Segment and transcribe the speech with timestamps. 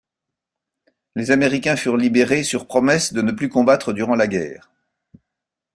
[1.15, 4.71] Les Américains furent libérés sur promesse de ne plus combattre durant la guerre.